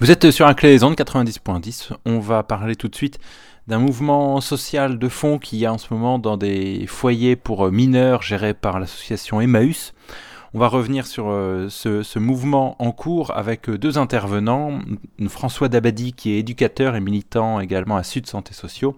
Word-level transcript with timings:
Vous 0.00 0.12
êtes 0.12 0.30
sur 0.30 0.46
un 0.46 0.54
clé 0.54 0.70
des 0.70 0.84
ondes 0.84 0.94
90.10. 0.94 1.90
On 2.06 2.20
va 2.20 2.44
parler 2.44 2.76
tout 2.76 2.86
de 2.86 2.94
suite 2.94 3.18
d'un 3.66 3.80
mouvement 3.80 4.40
social 4.40 4.96
de 4.96 5.08
fond 5.08 5.40
qui 5.40 5.58
y 5.58 5.66
a 5.66 5.72
en 5.72 5.78
ce 5.78 5.92
moment 5.92 6.20
dans 6.20 6.36
des 6.36 6.86
foyers 6.86 7.34
pour 7.34 7.72
mineurs 7.72 8.22
gérés 8.22 8.54
par 8.54 8.78
l'association 8.78 9.40
Emmaüs. 9.40 9.94
On 10.54 10.60
va 10.60 10.68
revenir 10.68 11.04
sur 11.04 11.30
euh, 11.30 11.68
ce, 11.68 12.18
mouvement 12.20 12.76
en 12.80 12.92
cours 12.92 13.36
avec 13.36 13.68
deux 13.68 13.98
intervenants, 13.98 14.78
François 15.26 15.68
Dabadi 15.68 16.12
qui 16.12 16.30
est 16.30 16.38
éducateur 16.38 16.94
et 16.94 17.00
militant 17.00 17.58
également 17.58 17.96
à 17.96 18.04
Sud 18.04 18.28
Santé 18.28 18.54
Sociaux, 18.54 18.96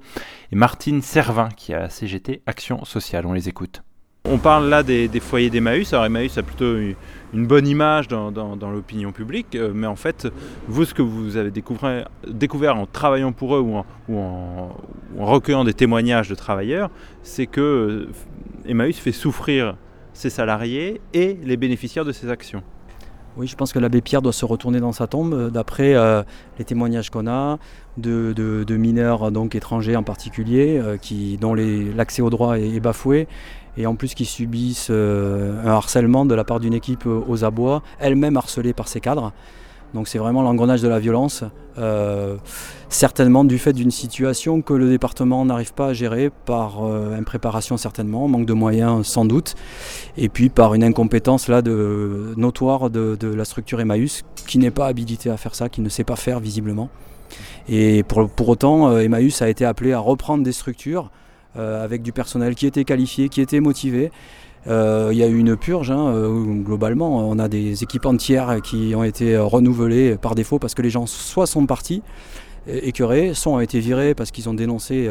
et 0.53 0.57
Martine 0.57 1.01
Servin 1.01 1.49
qui 1.49 1.73
est 1.73 1.77
à 1.77 1.89
CGT 1.89 2.43
Action 2.45 2.85
Sociale. 2.85 3.25
On 3.25 3.33
les 3.33 3.49
écoute. 3.49 3.83
On 4.25 4.37
parle 4.37 4.69
là 4.69 4.83
des, 4.83 5.09
foyers 5.21 5.49
d'Emmaüs. 5.49 5.93
Alors 5.95 6.05
Emmaüs 6.05 6.37
a 6.37 6.43
plutôt 6.43 6.77
une, 6.77 7.47
bonne 7.47 7.67
image 7.67 8.07
dans, 8.07 8.31
l'opinion 8.71 9.13
publique, 9.13 9.55
euh, 9.55 9.73
mais 9.75 9.87
en 9.87 9.97
fait, 9.97 10.29
vous, 10.69 10.85
ce 10.85 10.93
que 10.93 11.01
vous 11.01 11.37
avez 11.39 11.51
découvert, 11.51 12.77
en 12.77 12.87
travaillant 12.87 13.33
pour 13.33 13.57
eux 13.57 13.61
ou 13.61 14.19
en, 14.19 14.77
recueillant 15.19 15.65
des 15.65 15.73
témoignages 15.73 16.29
de 16.29 16.35
travailleurs, 16.35 16.91
c'est 17.23 17.47
que 17.47 17.61
euh, 17.61 18.09
Emmaüs 18.69 18.99
fait 18.99 19.13
souffrir 19.13 19.77
ses 20.13 20.29
salariés 20.29 21.01
et 21.15 21.39
les 21.43 21.57
bénéficiaires 21.57 22.05
de 22.05 22.13
ses 22.13 22.29
actions. 22.29 22.63
Oui, 23.37 23.47
je 23.47 23.57
pense 23.57 23.73
que 23.73 23.79
l'abbé 23.79 24.01
Pierre 24.01 24.23
doit 24.23 24.33
se 24.33 24.45
retourner 24.45 24.81
dans 24.81 24.93
sa 24.93 25.07
tombe 25.07 25.33
euh, 25.33 25.51
d'après 25.51 25.95
les 26.59 26.65
témoignages 26.65 27.11
qu'on 27.11 27.27
a 27.27 27.59
de, 27.97 28.65
mineurs 28.77 29.31
donc 29.31 29.55
étrangers 29.55 29.97
en 29.97 30.03
particulier, 30.03 30.81
dont 31.41 31.55
l'accès 31.55 32.23
au 32.23 32.31
droit 32.31 32.59
est, 32.59 32.81
bafoué 32.81 33.29
et 33.77 33.87
en 33.87 33.95
plus 33.95 34.15
qui 34.15 34.25
subissent 34.25 34.89
euh, 34.91 35.63
un 35.65 35.71
harcèlement 35.71 36.27
de 36.27 36.35
la 36.35 36.45
part 36.45 36.61
d'une 36.61 36.75
équipe 36.75 37.07
euh, 37.07 37.23
aux 37.29 37.45
abois, 37.45 37.83
elle-même 37.99 38.37
harcelée 38.37 38.73
par 38.73 38.89
ses 38.89 39.01
cadres. 39.01 39.33
Donc 39.95 40.09
c'est 40.09 40.19
vraiment 40.19 40.43
l'engrenage 40.43 40.83
de 40.83 40.89
la 40.89 40.99
violence, 40.99 41.45
euh, 41.79 42.37
certainement 42.89 43.45
du 43.45 43.59
fait 43.59 43.73
d'une 43.73 43.91
situation 43.91 44.63
que 44.63 44.73
le 44.73 44.89
département 44.89 45.45
n'arrive 45.45 45.75
pas 45.75 45.89
à 45.89 45.93
gérer 45.93 46.31
par 46.31 46.83
impréparation 46.83 47.77
certainement, 47.77 48.29
manque 48.29 48.47
de 48.47 48.53
moyens 48.53 49.07
sans 49.07 49.25
doute, 49.25 49.55
et 50.17 50.29
puis 50.29 50.49
par 50.49 50.75
une 50.75 50.85
incompétence 50.85 51.49
là 51.49 51.63
de, 51.63 52.35
notoire 52.37 52.91
de, 52.91 53.17
la 53.23 53.45
structure 53.45 53.81
Emmaüs 53.81 54.23
qui 54.47 54.59
n'est 54.59 54.71
pas 54.71 54.87
habilitée 54.87 55.31
à 55.31 55.37
faire 55.37 55.55
ça, 55.55 55.69
qui 55.69 55.81
ne 55.81 55.89
sait 55.89 56.05
pas 56.05 56.17
faire 56.17 56.41
visiblement. 56.41 56.89
Et 57.69 58.03
pour, 58.03 58.29
pour 58.29 58.49
autant, 58.49 58.99
Emmaüs 58.99 59.43
a 59.43 59.49
été 59.49 59.65
appelé 59.65 59.93
à 59.93 59.99
reprendre 59.99 60.43
des 60.43 60.53
structures 60.53 61.11
euh, 61.57 61.85
avec 61.85 62.03
du 62.03 62.13
personnel 62.13 62.55
qui 62.55 62.65
était 62.65 62.85
qualifié, 62.85 63.29
qui 63.29 63.41
était 63.41 63.59
motivé. 63.59 64.13
Euh, 64.67 65.09
il 65.13 65.19
y 65.19 65.23
a 65.23 65.27
eu 65.27 65.39
une 65.39 65.57
purge, 65.57 65.91
hein, 65.91 66.09
euh, 66.09 66.45
globalement, 66.63 67.29
on 67.29 67.39
a 67.39 67.49
des 67.49 67.83
équipes 67.83 68.07
entières 68.07 68.61
qui 68.63 68.93
ont 68.95 69.05
été 69.05 69.37
renouvelées 69.39 70.17
par 70.17 70.35
défaut 70.35 70.59
parce 70.59 70.75
que 70.75 70.83
les 70.83 70.91
gens 70.91 71.07
soit 71.07 71.47
sont 71.47 71.67
partis, 71.67 72.03
écœurés, 72.69 73.33
soit 73.33 73.53
ont 73.53 73.61
été 73.61 73.81
virés 73.81 74.15
parce 74.15 74.31
qu'ils 74.31 74.49
ont 74.49 74.55
dénoncé 74.55 75.09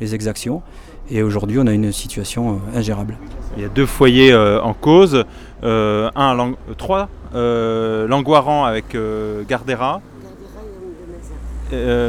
les 0.00 0.14
exactions. 0.14 0.62
Et 1.10 1.22
aujourd'hui, 1.22 1.58
on 1.60 1.66
a 1.66 1.72
une 1.72 1.92
situation 1.92 2.58
ingérable. 2.74 3.18
Il 3.56 3.62
y 3.62 3.66
a 3.66 3.68
deux 3.68 3.84
foyers 3.86 4.34
en 4.34 4.72
cause, 4.72 5.24
un, 5.62 6.54
trois, 6.78 7.10
Langoiran 7.34 8.64
avec 8.64 8.96
Gardera, 9.46 10.00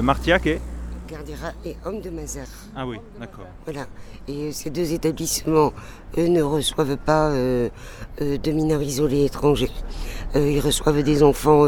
Martiac 0.02 0.48
et 0.48 0.62
Gardera 1.08 1.54
et 1.66 1.76
Homme 1.86 2.02
de 2.02 2.10
Mazar. 2.10 2.46
Ah 2.76 2.86
oui, 2.86 2.98
d'accord. 3.20 3.46
Voilà. 3.66 3.88
Et 4.28 4.52
ces 4.52 4.70
deux 4.70 4.92
établissements, 4.94 5.72
eux, 6.18 6.28
ne 6.28 6.42
reçoivent 6.42 6.98
pas 6.98 7.30
euh, 7.30 7.70
euh, 8.22 8.38
de 8.38 8.52
mineurs 8.52 8.82
isolés 8.82 9.24
étrangers. 9.26 9.72
Euh, 10.36 10.52
ils 10.52 10.60
reçoivent 10.60 11.02
des 11.04 11.24
enfants 11.24 11.68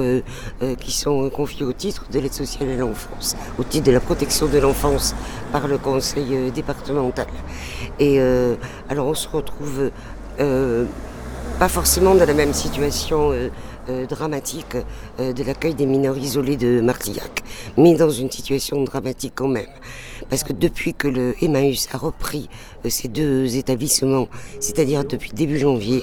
qui 0.79 0.91
sont 0.91 1.29
confiés 1.29 1.65
au 1.65 1.71
titre 1.71 2.05
de 2.11 2.19
l'aide 2.19 2.33
sociale 2.33 2.69
à 2.69 2.75
l'enfance, 2.75 3.37
au 3.57 3.63
titre 3.63 3.87
de 3.87 3.91
la 3.91 4.01
protection 4.01 4.47
de 4.47 4.57
l'enfance 4.57 5.15
par 5.51 5.67
le 5.67 5.77
conseil 5.77 6.51
départemental. 6.51 7.27
Et 7.99 8.19
alors 8.89 9.07
on 9.07 9.13
se 9.13 9.29
retrouve 9.29 9.91
pas 10.37 11.69
forcément 11.69 12.15
dans 12.15 12.25
la 12.25 12.33
même 12.33 12.53
situation 12.53 13.33
euh, 13.87 14.05
dramatique 14.05 14.75
euh, 15.19 15.33
de 15.33 15.43
l'accueil 15.43 15.73
des 15.73 15.85
mineurs 15.85 16.17
isolés 16.17 16.57
de 16.57 16.81
Martillac, 16.81 17.43
mais 17.77 17.95
dans 17.95 18.09
une 18.09 18.29
situation 18.29 18.83
dramatique 18.83 19.33
quand 19.35 19.47
même. 19.47 19.69
Parce 20.29 20.43
que 20.43 20.53
depuis 20.53 20.93
que 20.93 21.07
le 21.07 21.35
Emmaüs 21.41 21.87
a 21.93 21.97
repris 21.97 22.49
euh, 22.85 22.89
ces 22.89 23.07
deux 23.07 23.55
établissements, 23.55 24.27
c'est-à-dire 24.59 25.05
depuis 25.05 25.31
début 25.31 25.57
janvier, 25.57 26.01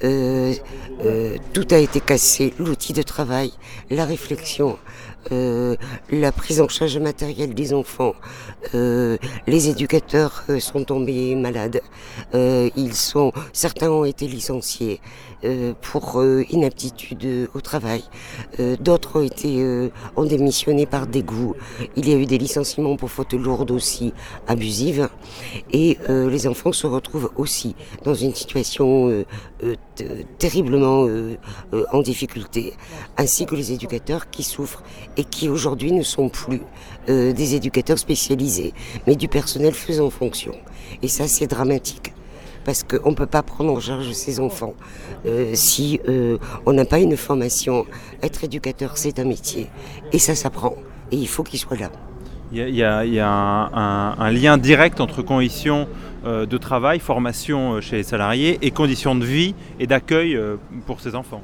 tout 0.00 1.66
a 1.70 1.78
été 1.78 2.00
cassé, 2.00 2.54
l'outil 2.58 2.92
de 2.92 3.02
travail, 3.02 3.52
la 3.90 4.04
réflexion, 4.04 4.78
euh, 5.32 5.76
la 6.10 6.32
prise 6.32 6.60
en 6.60 6.68
charge 6.68 6.98
matérielle 6.98 7.54
des 7.54 7.74
enfants. 7.74 8.14
Euh, 8.74 9.18
les 9.46 9.68
éducateurs 9.68 10.44
euh, 10.48 10.60
sont 10.60 10.84
tombés 10.84 11.34
malades. 11.34 11.82
ils 12.34 12.94
sont, 12.94 13.32
certains 13.52 13.90
ont 13.90 14.04
été 14.04 14.26
licenciés 14.26 15.00
pour 15.80 16.22
inaptitude 16.50 17.48
au 17.54 17.60
travail. 17.60 18.02
D'autres 18.80 19.20
ont 19.20 19.24
été 19.24 19.90
ont 20.16 20.24
démissionné 20.24 20.86
par 20.86 21.06
dégoût. 21.06 21.54
Il 21.96 22.08
y 22.08 22.12
a 22.12 22.16
eu 22.16 22.26
des 22.26 22.38
licenciements 22.38 22.96
pour 22.96 23.10
faute 23.10 23.34
lourde 23.34 23.70
aussi 23.70 24.12
abusive. 24.46 25.08
Et 25.72 25.98
les 26.08 26.46
enfants 26.46 26.72
se 26.72 26.86
retrouvent 26.86 27.30
aussi 27.36 27.74
dans 28.04 28.14
une 28.14 28.34
situation 28.34 29.24
terriblement 30.38 31.06
en 31.92 32.02
difficulté, 32.02 32.74
ainsi 33.16 33.46
que 33.46 33.54
les 33.54 33.72
éducateurs 33.72 34.30
qui 34.30 34.42
souffrent 34.42 34.82
et 35.16 35.24
qui 35.24 35.48
aujourd'hui 35.48 35.92
ne 35.92 36.02
sont 36.02 36.28
plus 36.28 36.62
euh, 37.08 37.32
des 37.32 37.54
éducateurs 37.54 37.98
spécialisés, 37.98 38.72
mais 39.06 39.16
du 39.16 39.28
personnel 39.28 39.74
faisant 39.74 40.10
fonction. 40.10 40.52
Et 41.02 41.08
ça, 41.08 41.28
c'est 41.28 41.46
dramatique. 41.46 42.12
Parce 42.64 42.82
qu'on 42.82 43.10
ne 43.10 43.14
peut 43.14 43.26
pas 43.26 43.42
prendre 43.42 43.72
en 43.72 43.80
charge 43.80 44.10
ses 44.12 44.38
enfants 44.38 44.74
euh, 45.26 45.52
si 45.54 46.00
euh, 46.08 46.38
on 46.66 46.72
n'a 46.72 46.84
pas 46.84 46.98
une 46.98 47.16
formation. 47.16 47.86
Être 48.22 48.44
éducateur, 48.44 48.96
c'est 48.96 49.18
un 49.18 49.24
métier. 49.24 49.68
Et 50.12 50.18
ça 50.18 50.34
s'apprend. 50.34 50.76
Et 51.10 51.16
il 51.16 51.28
faut 51.28 51.42
qu'il 51.42 51.58
soit 51.58 51.78
là. 51.78 51.90
Il 52.52 52.68
y 52.68 52.82
a, 52.82 53.70
un, 53.72 54.30
lien 54.32 54.58
direct 54.58 55.00
entre 55.00 55.22
conditions 55.22 55.86
de 56.24 56.58
travail, 56.58 56.98
formation 56.98 57.80
chez 57.80 57.98
les 57.98 58.02
salariés 58.02 58.58
et 58.62 58.72
conditions 58.72 59.14
de 59.14 59.24
vie 59.24 59.54
et 59.78 59.86
d'accueil 59.86 60.36
pour 60.84 61.00
ses 61.00 61.14
enfants. 61.14 61.42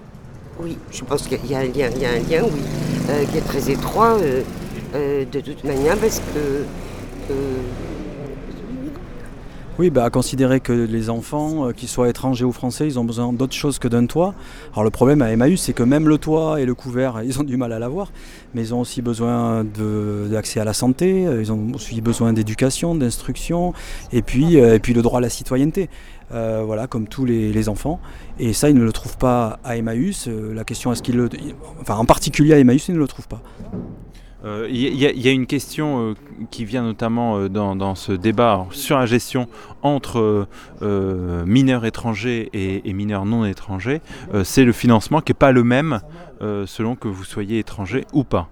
Oui, 0.59 0.78
je 0.91 1.04
pense 1.04 1.27
qu'il 1.28 1.44
y, 1.47 1.54
a 1.54 1.59
un 1.59 1.65
lien, 1.65 1.91
oui, 1.93 2.62
euh, 3.10 3.25
qui 3.27 3.37
est 3.37 3.47
très 3.47 3.71
étroit 3.71 4.19
euh, 4.19 4.41
euh, 4.94 5.25
de 5.31 5.41
toute 5.41 5.65
manière 5.65 5.97
parce 5.98 6.21
que 6.21 6.65
oui, 9.78 9.91
bah, 9.91 10.04
à 10.04 10.10
considérer 10.10 10.60
que 10.60 10.72
les 10.72 11.10
enfants, 11.10 11.72
qu'ils 11.72 11.88
soient 11.88 12.09
étrangers 12.09 12.44
ou 12.44 12.53
français, 12.53 12.87
ils 12.87 12.98
ont 12.98 13.04
besoin 13.04 13.32
d'autre 13.32 13.54
chose 13.54 13.78
que 13.78 13.88
d'un 13.88 14.06
toit. 14.06 14.34
Alors 14.72 14.84
le 14.84 14.91
problème 14.91 15.22
à 15.22 15.32
Emmaüs, 15.32 15.60
c'est 15.60 15.72
que 15.72 15.82
même 15.82 16.09
le 16.09 16.19
toit 16.19 16.60
et 16.60 16.66
le 16.66 16.75
couvert, 16.75 17.22
ils 17.25 17.41
ont 17.41 17.44
du 17.44 17.56
mal 17.56 17.72
à 17.72 17.78
l'avoir, 17.78 18.10
mais 18.54 18.62
ils 18.62 18.75
ont 18.75 18.81
aussi 18.81 19.03
besoin 19.03 19.65
d'accès 20.31 20.60
à 20.60 20.65
la 20.65 20.72
santé, 20.72 21.22
ils 21.22 21.53
ont 21.53 21.72
aussi 21.75 22.00
besoin 22.00 22.32
d'éducation, 22.32 22.94
d'instruction, 22.94 23.72
et 24.12 24.22
puis, 24.22 24.59
puis 24.82 24.94
le 24.94 25.03
droit 25.03 25.19
à 25.19 25.22
la 25.22 25.31
citoyenneté. 25.31 25.88
Euh, 26.32 26.62
voilà, 26.66 26.88
comme 26.88 27.06
tous 27.06 27.25
les, 27.25 27.69
enfants. 27.69 28.00
Et 28.38 28.53
ça, 28.53 28.69
ils 28.69 28.76
ne 28.76 28.84
le 28.84 28.92
trouvent 28.92 29.16
pas 29.16 29.59
à 29.65 29.76
Emmaüs. 29.76 30.26
Euh, 30.28 30.53
la 30.54 30.65
question 30.65 30.92
est-ce 30.92 31.03
qu'ils 31.03 31.16
le. 31.16 31.28
Enfin, 31.81 31.97
en 31.97 32.04
particulier 32.04 32.54
à 32.54 32.59
Emmaüs, 32.59 32.88
ils 32.88 32.94
ne 32.94 32.98
le 32.98 33.06
trouvent 33.06 33.28
pas. 33.28 33.42
Il 34.46 34.50
euh, 34.50 34.68
y, 34.70 35.28
a 35.28 35.32
une 35.32 35.46
question 35.46 36.14
qui 36.50 36.64
vient 36.64 36.82
notamment 36.82 37.48
dans, 37.48 37.94
ce 37.94 38.12
débat 38.12 38.66
sur 38.70 38.98
la 38.98 39.06
gestion 39.06 39.48
entre 39.82 40.46
mineurs 41.46 41.84
étrangers 41.84 42.48
et, 42.52 42.88
et, 42.88 42.92
mineurs 42.92 43.24
non 43.24 43.44
étrangers. 43.44 44.00
c'est 44.44 44.64
le 44.64 44.72
financement 44.72 45.20
qui 45.20 45.32
n'est 45.32 45.38
pas 45.38 45.52
le 45.52 45.64
même 45.64 46.00
selon 46.40 46.94
que 46.94 47.08
vous 47.08 47.24
soyez 47.24 47.58
étranger 47.58 48.04
ou 48.12 48.24
pas. 48.24 48.48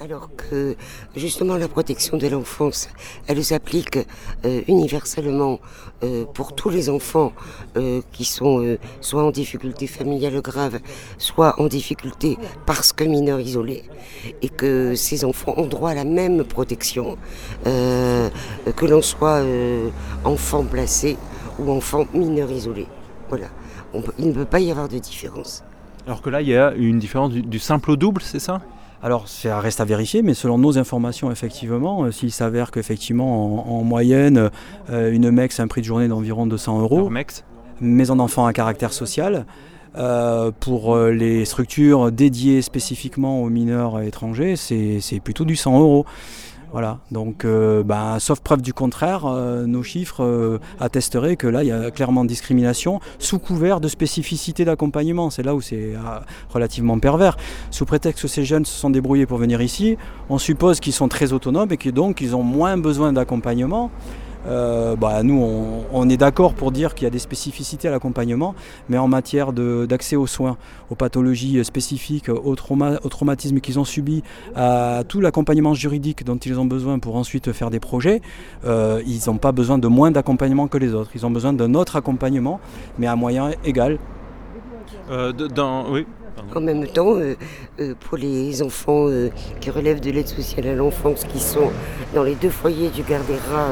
Alors 0.00 0.30
que 0.36 0.76
justement 1.16 1.56
la 1.56 1.66
protection 1.66 2.16
de 2.16 2.28
l'enfance, 2.28 2.88
elle 3.26 3.42
s'applique 3.44 3.98
euh, 4.44 4.62
universellement 4.68 5.58
euh, 6.04 6.24
pour 6.26 6.54
tous 6.54 6.70
les 6.70 6.88
enfants 6.88 7.32
euh, 7.76 8.00
qui 8.12 8.24
sont 8.24 8.76
soit 9.00 9.24
en 9.24 9.32
difficulté 9.32 9.88
familiale 9.88 10.40
grave, 10.42 10.78
soit 11.18 11.60
en 11.60 11.66
difficulté 11.66 12.38
parce 12.66 12.92
que 12.92 13.02
mineurs 13.02 13.40
isolés, 13.40 13.82
et 14.42 14.48
que 14.48 14.94
ces 14.94 15.24
enfants 15.24 15.54
ont 15.56 15.66
droit 15.66 15.90
à 15.90 15.94
la 15.94 16.04
même 16.04 16.44
protection, 16.44 17.18
que 17.64 18.86
l'on 18.86 19.02
soit 19.02 19.42
enfant 20.24 20.64
placé 20.64 21.16
ou 21.58 21.72
enfant 21.72 22.06
mineur 22.14 22.50
isolé. 22.50 22.86
Voilà, 23.28 23.48
il 24.20 24.28
ne 24.28 24.32
peut 24.32 24.44
pas 24.44 24.60
y 24.60 24.70
avoir 24.70 24.88
de 24.88 24.98
différence. 24.98 25.64
Alors 26.06 26.22
que 26.22 26.30
là, 26.30 26.42
il 26.42 26.48
y 26.48 26.56
a 26.56 26.72
une 26.74 26.98
différence 26.98 27.32
du 27.32 27.58
simple 27.58 27.90
au 27.90 27.96
double, 27.96 28.22
c'est 28.22 28.38
ça? 28.38 28.60
Alors, 29.04 29.28
ça 29.28 29.60
reste 29.60 29.82
à 29.82 29.84
vérifier, 29.84 30.22
mais 30.22 30.32
selon 30.32 30.56
nos 30.56 30.78
informations, 30.78 31.30
effectivement, 31.30 32.04
euh, 32.04 32.10
s'il 32.10 32.32
s'avère 32.32 32.70
qu'effectivement, 32.70 33.78
en, 33.78 33.84
moyenne, 33.84 34.48
euh, 34.88 35.12
une 35.12 35.30
MEX 35.30 35.60
a 35.60 35.64
un 35.64 35.66
prix 35.66 35.82
de 35.82 35.86
journée 35.86 36.08
d'environ 36.08 36.46
200 36.46 36.80
euros. 36.80 37.10
MEX 37.10 37.44
Maison 37.82 38.16
d'enfants 38.16 38.46
à 38.46 38.54
caractère 38.54 38.94
social. 38.94 39.44
pour 40.60 40.96
les 40.96 41.44
structures 41.44 42.10
dédiées 42.10 42.62
spécifiquement 42.62 43.42
aux 43.42 43.50
mineurs 43.50 44.00
étrangers, 44.00 44.56
c'est 44.56 45.20
plutôt 45.22 45.44
du 45.44 45.54
100 45.54 45.80
euros. 45.80 46.06
Voilà, 46.74 46.98
donc 47.12 47.44
euh, 47.44 47.84
bah, 47.84 48.16
sauf 48.18 48.40
preuve 48.40 48.60
du 48.60 48.72
contraire, 48.72 49.26
euh, 49.26 49.64
nos 49.64 49.84
chiffres 49.84 50.24
euh, 50.24 50.58
attesteraient 50.80 51.36
que 51.36 51.46
là, 51.46 51.62
il 51.62 51.68
y 51.68 51.70
a 51.70 51.92
clairement 51.92 52.24
discrimination 52.24 52.98
sous 53.20 53.38
couvert 53.38 53.78
de 53.80 53.86
spécificité 53.86 54.64
d'accompagnement. 54.64 55.30
C'est 55.30 55.44
là 55.44 55.54
où 55.54 55.60
c'est 55.60 55.92
relativement 56.52 56.98
pervers. 56.98 57.36
Sous 57.70 57.84
prétexte 57.84 58.22
que 58.22 58.26
ces 58.26 58.44
jeunes 58.44 58.64
se 58.64 58.76
sont 58.76 58.90
débrouillés 58.90 59.24
pour 59.24 59.38
venir 59.38 59.62
ici, 59.62 59.96
on 60.28 60.38
suppose 60.38 60.80
qu'ils 60.80 60.92
sont 60.92 61.06
très 61.06 61.32
autonomes 61.32 61.70
et 61.70 61.76
que 61.76 61.90
donc 61.90 62.20
ils 62.20 62.34
ont 62.34 62.42
moins 62.42 62.76
besoin 62.76 63.12
d'accompagnement. 63.12 63.92
Euh, 64.46 64.96
bah, 64.96 65.22
nous, 65.22 65.42
on, 65.92 66.08
est 66.08 66.16
d'accord 66.16 66.54
pour 66.54 66.70
dire 66.70 66.94
qu'il 66.94 67.04
y 67.04 67.06
a 67.06 67.10
des 67.10 67.18
spécificités 67.18 67.88
à 67.88 67.90
l'accompagnement, 67.90 68.54
mais 68.88 68.98
en 68.98 69.08
matière 69.08 69.52
d'accès 69.52 70.16
aux 70.16 70.26
soins, 70.26 70.56
aux 70.90 70.94
pathologies 70.94 71.64
spécifiques, 71.64 72.28
aux, 72.28 72.54
traumatismes 72.56 73.60
qu'ils 73.60 73.78
ont 73.78 73.84
subis, 73.84 74.22
à 74.54 75.02
tout 75.08 75.20
l'accompagnement 75.20 75.74
juridique 75.74 76.24
dont 76.24 76.36
ils 76.36 76.58
ont 76.58 76.66
besoin 76.66 76.98
pour 76.98 77.16
ensuite 77.16 77.52
faire 77.52 77.70
des 77.70 77.80
projets, 77.80 78.20
euh, 78.64 79.02
ils 79.06 79.20
n'ont 79.26 79.38
pas 79.38 79.52
besoin 79.52 79.78
de 79.78 79.88
moins 79.88 80.10
d'accompagnement 80.10 80.68
que 80.68 80.78
les 80.78 80.94
autres. 80.94 81.10
Ils 81.14 81.24
ont 81.24 81.30
besoin 81.30 81.52
d'un 81.52 81.74
autre 81.74 81.96
accompagnement, 81.96 82.60
mais 82.98 83.06
à 83.06 83.16
moyen 83.16 83.50
égal. 83.64 83.98
Euh, 85.10 85.32
dans, 85.32 85.90
oui. 85.90 86.06
En 86.54 86.60
même 86.60 86.86
temps, 86.86 87.16
euh, 87.16 87.34
euh, 87.80 87.94
pour 87.98 88.18
les 88.18 88.62
enfants 88.62 89.08
euh, 89.08 89.30
qui 89.60 89.70
relèvent 89.70 90.00
de 90.00 90.10
l'aide 90.10 90.28
sociale 90.28 90.68
à 90.68 90.74
l'enfance, 90.74 91.24
qui 91.24 91.40
sont 91.40 91.70
dans 92.14 92.22
les 92.22 92.34
deux 92.34 92.50
foyers 92.50 92.90
du 92.90 93.02
Gardera 93.02 93.70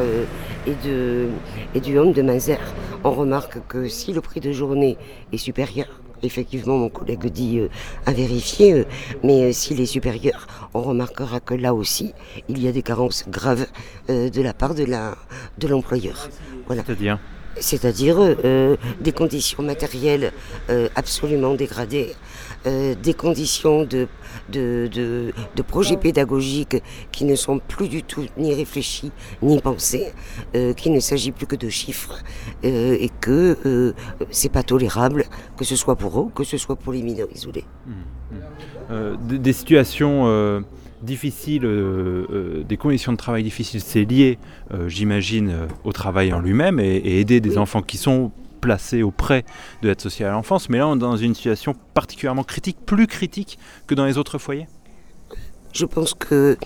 et, 0.66 0.74
de, 0.86 1.28
et 1.74 1.80
du 1.80 1.98
Homme 1.98 2.12
de 2.12 2.22
Mazer, 2.22 2.60
on 3.04 3.10
remarque 3.10 3.58
que 3.68 3.88
si 3.88 4.12
le 4.12 4.20
prix 4.20 4.40
de 4.40 4.52
journée 4.52 4.96
est 5.32 5.38
supérieur, 5.38 5.88
effectivement 6.22 6.78
mon 6.78 6.88
collègue 6.88 7.26
dit 7.26 7.60
à 8.06 8.12
vérifier, 8.12 8.86
mais 9.24 9.52
s'il 9.52 9.80
est 9.80 9.86
supérieur, 9.86 10.46
on 10.74 10.82
remarquera 10.82 11.40
que 11.40 11.54
là 11.54 11.74
aussi, 11.74 12.14
il 12.48 12.62
y 12.62 12.68
a 12.68 12.72
des 12.72 12.82
carences 12.82 13.24
graves 13.28 13.66
de 14.08 14.42
la 14.42 14.54
part 14.54 14.74
de 14.74 15.68
l'employeur. 15.68 16.28
De 16.28 16.62
voilà. 16.66 16.82
C'est-à-dire? 16.86 17.18
C'est-à-dire 17.58 18.16
euh, 18.18 18.76
des 19.00 19.12
conditions 19.12 19.62
matérielles 19.62 20.32
euh, 20.70 20.88
absolument 20.96 21.54
dégradées, 21.54 22.14
euh, 22.66 22.94
des 22.94 23.14
conditions 23.14 23.84
de, 23.84 24.08
de, 24.50 24.88
de, 24.92 25.62
projets 25.62 25.96
pédagogiques 25.96 26.82
qui 27.12 27.24
ne 27.24 27.34
sont 27.34 27.58
plus 27.60 27.88
du 27.88 28.02
tout 28.02 28.26
ni 28.36 28.52
réfléchis 28.54 29.12
ni 29.42 29.60
pensés, 29.60 30.12
qu'il 30.76 30.92
ne 30.92 31.00
s'agit 31.00 31.32
plus 31.32 31.46
que 31.46 31.56
de 31.56 31.68
chiffres 31.68 32.22
et 32.62 33.10
que 33.20 33.94
c'est 34.30 34.50
pas 34.50 34.62
tolérable, 34.62 35.24
que 35.56 35.64
ce 35.64 35.76
soit 35.76 35.96
pour 35.96 36.20
eux, 36.20 36.28
que 36.34 36.44
ce 36.44 36.56
soit 36.56 36.76
pour 36.76 36.92
les 36.92 37.02
mineurs 37.02 37.28
isolés. 37.34 37.64
Mmh, 37.86 38.94
mmh. 38.94 39.38
des 39.38 39.52
situations 39.52 40.64
difficile, 41.02 41.64
euh, 41.64 42.26
euh, 42.30 42.64
des 42.64 42.76
conditions 42.76 43.12
de 43.12 43.16
travail 43.16 43.42
difficiles, 43.42 43.80
c'est 43.80 44.04
lié, 44.04 44.38
euh, 44.72 44.88
j'imagine, 44.88 45.52
au 45.84 45.92
travail 45.92 46.32
en 46.32 46.40
lui-même 46.40 46.80
et, 46.80 47.20
aider 47.20 47.40
des 47.40 47.58
enfants 47.58 47.82
qui 47.82 47.96
sont 47.96 48.30
placés 48.62 49.02
auprès 49.02 49.44
de 49.82 49.88
l'aide 49.88 50.00
sociale 50.00 50.30
à 50.30 50.32
l'enfance. 50.32 50.70
Mais 50.70 50.78
là, 50.78 50.88
on 50.88 50.96
est 50.96 51.00
dans 51.00 51.18
une 51.18 51.34
situation 51.34 51.74
particulièrement 51.92 52.44
critique, 52.44 52.78
plus 52.86 53.06
critique 53.06 53.58
que 53.86 53.94
dans 53.94 54.06
les 54.06 54.16
autres 54.16 54.38
foyers. 54.38 54.68
Je 55.74 55.84
pense 55.84 56.14
que 56.14 56.56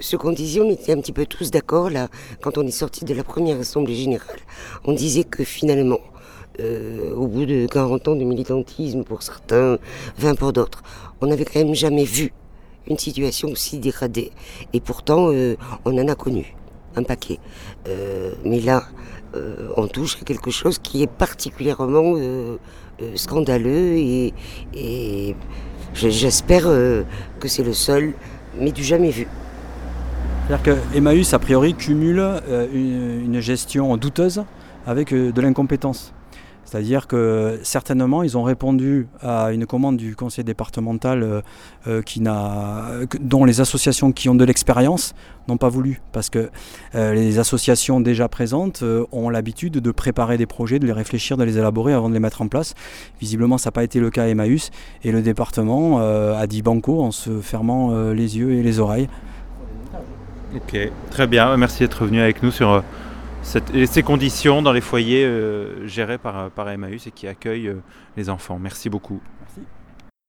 ce 0.00 0.16
qu'on 0.16 0.32
disait, 0.32 0.60
on 0.60 0.70
était 0.70 0.92
un 0.92 1.00
petit 1.00 1.12
peu 1.12 1.26
tous 1.26 1.52
d'accord 1.52 1.90
là, 1.90 2.08
quand 2.40 2.58
on 2.58 2.66
est 2.66 2.72
sorti 2.72 3.04
de 3.04 3.14
la 3.14 3.22
première 3.22 3.60
assemblée 3.60 3.94
générale. 3.94 4.40
On 4.84 4.92
disait 4.92 5.24
que 5.24 5.44
finalement, 5.44 6.00
au 7.14 7.26
bout 7.28 7.46
de 7.46 7.66
40 7.66 8.08
ans 8.08 8.16
de 8.16 8.24
militantisme 8.24 9.04
pour 9.04 9.22
certains, 9.22 9.78
20 10.18 10.34
pour 10.34 10.52
d'autres, 10.52 10.82
on 11.20 11.26
n'avait 11.26 11.44
quand 11.44 11.60
même 11.60 11.74
jamais 11.74 12.04
vu 12.04 12.32
une 12.88 12.98
situation 12.98 13.48
aussi 13.48 13.78
dégradée. 13.78 14.32
Et 14.72 14.80
pourtant, 14.80 15.30
euh, 15.32 15.56
on 15.84 15.96
en 15.98 16.08
a 16.08 16.14
connu 16.14 16.54
un 16.96 17.02
paquet. 17.02 17.38
Euh, 17.88 18.32
mais 18.44 18.60
là, 18.60 18.84
euh, 19.34 19.68
on 19.76 19.86
touche 19.86 20.16
à 20.20 20.24
quelque 20.24 20.50
chose 20.50 20.78
qui 20.78 21.02
est 21.02 21.10
particulièrement 21.10 22.14
scandaleux 23.14 23.96
et, 23.96 24.34
j'espère 25.94 26.64
que 26.64 27.48
c'est 27.48 27.62
le 27.62 27.72
seul, 27.72 28.14
mais 28.58 28.72
du 28.72 28.82
jamais 28.82 29.10
vu. 29.10 29.28
C'est-à-dire 30.46 30.62
que 30.74 30.96
Emmaüs, 30.96 31.34
a 31.34 31.38
priori, 31.38 31.74
cumule 31.74 32.22
une 32.72 33.40
gestion 33.40 33.96
douteuse 33.96 34.42
avec 34.86 35.12
de 35.12 35.40
l'incompétence. 35.40 36.14
C'est-à-dire 36.68 37.06
que 37.06 37.58
certainement, 37.62 38.22
ils 38.22 38.36
ont 38.36 38.42
répondu 38.42 39.08
à 39.22 39.52
une 39.52 39.64
commande 39.64 39.96
du 39.96 40.14
conseil 40.14 40.44
départemental 40.44 41.22
euh, 41.22 41.40
euh, 41.86 43.06
dont 43.20 43.46
les 43.46 43.62
associations 43.62 44.12
qui 44.12 44.28
ont 44.28 44.34
de 44.34 44.44
l'expérience 44.44 45.14
n'ont 45.48 45.56
pas 45.56 45.70
voulu. 45.70 46.02
Parce 46.12 46.28
que 46.28 46.50
euh, 46.94 47.14
les 47.14 47.38
associations 47.38 48.00
déjà 48.00 48.28
présentes 48.28 48.84
ont 49.12 49.30
l'habitude 49.30 49.78
de 49.78 49.90
préparer 49.90 50.36
des 50.36 50.44
projets, 50.44 50.78
de 50.78 50.84
les 50.84 50.92
réfléchir, 50.92 51.38
de 51.38 51.44
les 51.44 51.56
élaborer 51.56 51.94
avant 51.94 52.10
de 52.10 52.14
les 52.14 52.20
mettre 52.20 52.42
en 52.42 52.48
place. 52.48 52.74
Visiblement, 53.18 53.56
ça 53.56 53.68
n'a 53.68 53.72
pas 53.72 53.84
été 53.84 53.98
le 53.98 54.10
cas 54.10 54.24
à 54.24 54.28
Emmaüs. 54.28 54.70
Et 55.04 55.10
le 55.10 55.22
département 55.22 56.00
a 56.00 56.46
dit 56.46 56.60
banco 56.60 57.00
en 57.02 57.12
se 57.12 57.40
fermant 57.40 58.12
les 58.12 58.36
yeux 58.36 58.52
et 58.52 58.62
les 58.62 58.78
oreilles. 58.78 59.08
Ok, 60.54 60.78
très 61.10 61.26
bien. 61.26 61.56
Merci 61.56 61.80
d'être 61.80 62.04
venu 62.04 62.20
avec 62.20 62.42
nous 62.42 62.50
sur 62.50 62.82
ces 63.42 64.02
conditions 64.02 64.62
dans 64.62 64.72
les 64.72 64.80
foyers 64.80 65.24
euh, 65.24 65.86
gérés 65.86 66.18
par, 66.18 66.50
par 66.50 66.68
Emmaüs 66.68 67.06
et 67.06 67.10
qui 67.10 67.26
accueillent 67.26 67.68
euh, 67.68 67.82
les 68.16 68.30
enfants. 68.30 68.58
Merci 68.58 68.90
beaucoup. 68.90 69.20